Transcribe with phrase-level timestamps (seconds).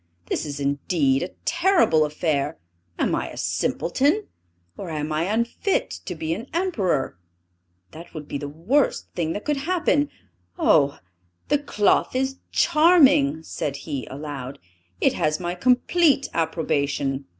[0.25, 2.57] This is indeed a terrible affair!
[2.97, 4.25] Am I a simpleton,
[4.75, 7.19] or am I unfit to be an Emperor?
[7.91, 10.09] That would be the worst thing that could happen
[10.57, 10.97] Oh!
[11.49, 14.57] the cloth is charming," said he, aloud.
[14.99, 17.25] "It has my complete approbation."